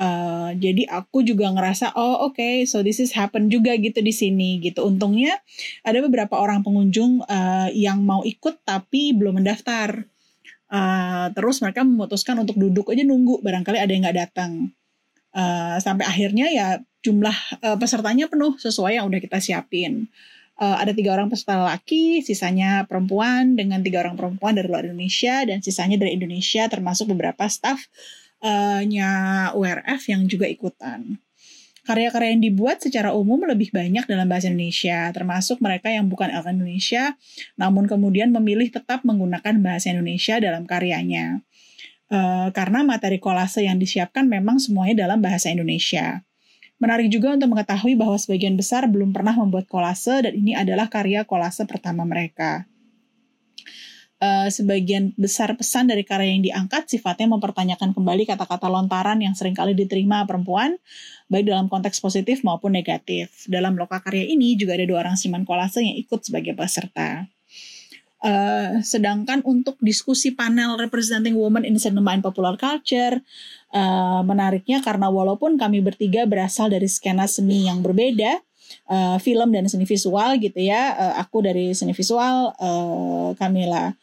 Uh, 0.00 0.56
jadi 0.56 0.88
aku 0.88 1.20
juga 1.20 1.52
ngerasa 1.52 1.92
oh 1.92 2.32
oke 2.32 2.40
okay, 2.40 2.64
so 2.64 2.80
this 2.80 2.96
is 3.04 3.12
happen 3.12 3.52
juga 3.52 3.76
gitu 3.76 4.00
di 4.00 4.16
sini 4.16 4.56
gitu. 4.64 4.88
Untungnya 4.88 5.36
ada 5.84 6.00
beberapa 6.00 6.40
orang 6.40 6.64
pengunjung 6.64 7.20
uh, 7.28 7.68
yang 7.68 8.00
mau 8.00 8.24
ikut 8.24 8.64
tapi 8.64 9.12
belum 9.12 9.44
mendaftar. 9.44 10.08
Uh, 10.72 11.28
terus 11.36 11.60
mereka 11.60 11.84
memutuskan 11.84 12.40
untuk 12.40 12.56
duduk 12.56 12.88
aja 12.88 13.04
nunggu 13.04 13.44
barangkali 13.44 13.76
ada 13.76 13.92
yang 13.92 14.08
nggak 14.08 14.18
datang. 14.24 14.72
Uh, 15.36 15.76
sampai 15.76 16.08
akhirnya 16.08 16.48
ya 16.48 16.80
jumlah 17.04 17.36
uh, 17.60 17.76
pesertanya 17.76 18.24
penuh 18.32 18.56
sesuai 18.56 18.96
yang 18.96 19.04
udah 19.04 19.20
kita 19.20 19.36
siapin. 19.36 20.08
Uh, 20.60 20.76
ada 20.76 20.92
tiga 20.92 21.16
orang 21.16 21.32
peserta 21.32 21.56
laki, 21.56 22.20
sisanya 22.20 22.84
perempuan 22.84 23.56
dengan 23.56 23.80
tiga 23.80 24.04
orang 24.04 24.20
perempuan 24.20 24.52
dari 24.52 24.68
luar 24.68 24.84
Indonesia 24.84 25.40
dan 25.48 25.64
sisanya 25.64 25.96
dari 25.96 26.20
Indonesia 26.20 26.68
termasuk 26.68 27.08
beberapa 27.08 27.48
staff 27.48 27.80
nya 28.88 29.12
URF 29.52 30.08
yang 30.08 30.24
juga 30.24 30.48
ikutan. 30.48 31.20
Karya-karya 31.80 32.36
yang 32.36 32.44
dibuat 32.44 32.78
secara 32.84 33.16
umum 33.16 33.40
lebih 33.48 33.72
banyak 33.72 34.04
dalam 34.04 34.28
bahasa 34.28 34.52
Indonesia, 34.52 35.08
termasuk 35.16 35.64
mereka 35.64 35.88
yang 35.88 36.06
bukan 36.12 36.28
orang 36.28 36.60
Indonesia, 36.60 37.16
namun 37.56 37.88
kemudian 37.88 38.28
memilih 38.30 38.68
tetap 38.68 39.00
menggunakan 39.02 39.58
bahasa 39.64 39.90
Indonesia 39.90 40.36
dalam 40.38 40.68
karyanya. 40.68 41.40
Uh, 42.10 42.50
karena 42.54 42.82
materi 42.82 43.22
kolase 43.22 43.64
yang 43.64 43.78
disiapkan 43.78 44.26
memang 44.26 44.62
semuanya 44.62 45.06
dalam 45.08 45.22
bahasa 45.22 45.48
Indonesia. 45.48 46.20
Menarik 46.80 47.12
juga 47.12 47.36
untuk 47.36 47.52
mengetahui 47.52 47.92
bahwa 47.94 48.16
sebagian 48.16 48.56
besar 48.56 48.88
belum 48.88 49.12
pernah 49.12 49.36
membuat 49.36 49.68
kolase 49.68 50.24
dan 50.24 50.32
ini 50.32 50.56
adalah 50.56 50.88
karya 50.88 51.28
kolase 51.28 51.68
pertama 51.68 52.08
mereka 52.08 52.64
uh, 54.20 54.48
sebagian 54.52 55.16
besar 55.16 55.56
pesan 55.56 55.88
dari 55.88 56.04
karya 56.04 56.36
yang 56.36 56.44
diangkat 56.44 56.86
sifatnya 56.86 57.26
mempertanyakan 57.32 57.96
kembali 57.96 58.28
kata-kata 58.28 58.68
lontaran 58.68 59.18
yang 59.18 59.34
sering 59.34 59.56
kali 59.56 59.72
diterima 59.72 60.22
perempuan, 60.28 60.76
baik 61.32 61.48
dalam 61.48 61.66
konteks 61.66 61.98
positif 61.98 62.44
maupun 62.44 62.76
negatif. 62.76 63.48
Dalam 63.48 63.74
loka 63.74 63.98
karya 64.04 64.28
ini 64.28 64.54
juga 64.54 64.76
ada 64.76 64.86
dua 64.86 65.08
orang 65.08 65.16
seniman 65.16 65.48
kolase 65.48 65.82
yang 65.82 65.96
ikut 65.96 66.20
sebagai 66.22 66.54
peserta. 66.54 67.26
Uh, 68.20 68.84
sedangkan 68.84 69.40
untuk 69.48 69.80
diskusi 69.80 70.36
panel 70.36 70.76
representing 70.76 71.32
women 71.40 71.64
in 71.64 71.80
cinema 71.80 72.12
and 72.12 72.20
popular 72.20 72.52
culture, 72.60 73.16
uh, 73.74 74.20
menariknya 74.22 74.82
karena 74.82 75.10
walaupun 75.10 75.58
kami 75.58 75.82
bertiga 75.82 76.26
berasal 76.26 76.70
dari 76.70 76.86
skena 76.86 77.26
seni 77.26 77.66
yang 77.66 77.82
berbeda, 77.82 78.38
uh, 78.90 79.16
film 79.18 79.50
dan 79.50 79.66
seni 79.66 79.86
visual 79.86 80.38
gitu 80.38 80.60
ya. 80.60 80.94
Uh, 80.94 81.14
aku 81.22 81.42
dari 81.42 81.74
seni 81.74 81.94
visual, 81.94 82.54
uh, 82.58 83.34
Camilla 83.38 83.94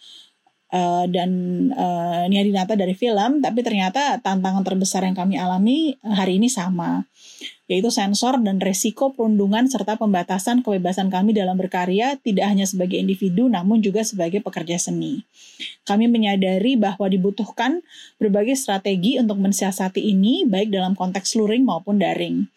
uh, 0.72 1.06
dan 1.08 1.32
uh, 1.72 2.24
Nia 2.28 2.44
Dinata 2.44 2.76
dari 2.76 2.96
film, 2.96 3.40
tapi 3.44 3.60
ternyata 3.64 4.20
tantangan 4.20 4.64
terbesar 4.64 5.04
yang 5.08 5.16
kami 5.16 5.40
alami 5.40 5.96
hari 6.04 6.40
ini 6.40 6.52
sama 6.52 7.04
yaitu 7.68 7.92
sensor 7.92 8.40
dan 8.40 8.64
resiko 8.64 9.12
perundungan 9.12 9.68
serta 9.68 10.00
pembatasan 10.00 10.64
kebebasan 10.64 11.12
kami 11.12 11.36
dalam 11.36 11.60
berkarya 11.60 12.16
tidak 12.24 12.48
hanya 12.48 12.64
sebagai 12.64 12.96
individu 12.96 13.52
namun 13.52 13.84
juga 13.84 14.08
sebagai 14.08 14.40
pekerja 14.40 14.80
seni. 14.80 15.28
Kami 15.84 16.08
menyadari 16.08 16.80
bahwa 16.80 17.12
dibutuhkan 17.12 17.84
berbagai 18.22 18.56
strategi 18.56 19.20
untuk 19.20 19.40
mensiasati 19.44 20.00
ini 20.00 20.48
baik 20.48 20.72
dalam 20.72 20.96
konteks 20.96 21.36
luring 21.36 21.68
maupun 21.68 22.00
daring. 22.00 22.48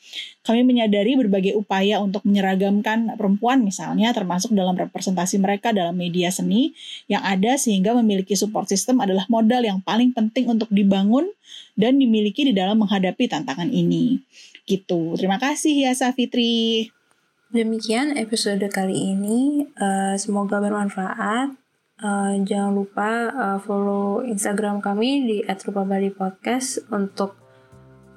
Kami 0.46 0.62
menyadari 0.62 1.18
berbagai 1.18 1.58
upaya 1.58 1.98
untuk 1.98 2.22
menyeragamkan 2.22 3.18
perempuan 3.18 3.66
misalnya 3.66 4.14
termasuk 4.14 4.54
dalam 4.54 4.78
representasi 4.78 5.42
mereka 5.42 5.74
dalam 5.74 5.98
media 5.98 6.30
seni 6.30 6.72
yang 7.10 7.22
ada 7.26 7.58
sehingga 7.58 7.92
memiliki 7.98 8.38
support 8.38 8.70
system 8.70 9.02
adalah 9.02 9.26
modal 9.26 9.62
yang 9.62 9.82
paling 9.82 10.14
penting 10.14 10.46
untuk 10.46 10.70
dibangun 10.70 11.28
dan 11.74 11.98
dimiliki 11.98 12.46
di 12.46 12.54
dalam 12.54 12.78
menghadapi 12.82 13.26
tantangan 13.30 13.70
ini. 13.70 14.22
Gitu. 14.70 15.18
Terima 15.18 15.42
kasih 15.42 15.90
ya 15.90 15.92
Safitri. 15.98 16.94
Demikian 17.50 18.14
episode 18.14 18.62
kali 18.70 19.18
ini. 19.18 19.66
Uh, 19.74 20.14
semoga 20.14 20.62
bermanfaat. 20.62 21.58
Uh, 21.98 22.38
jangan 22.46 22.72
lupa 22.78 23.28
uh, 23.34 23.58
follow 23.58 24.22
Instagram 24.22 24.78
kami 24.78 25.26
di 25.26 25.36
@rupabali_podcast 25.42 26.86
untuk 26.94 27.34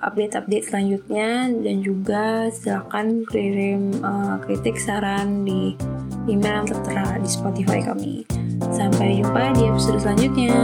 update-update 0.04 0.70
selanjutnya 0.70 1.50
dan 1.50 1.82
juga 1.82 2.54
silakan 2.54 3.26
kirim 3.26 3.98
uh, 4.06 4.38
kritik 4.46 4.78
saran 4.78 5.48
di 5.48 5.74
email 6.30 6.64
yang 6.64 6.70
tertera 6.70 7.18
di 7.18 7.28
Spotify 7.28 7.82
kami. 7.82 8.24
Sampai 8.70 9.20
jumpa 9.20 9.58
di 9.58 9.66
episode 9.68 10.00
selanjutnya. 10.00 10.56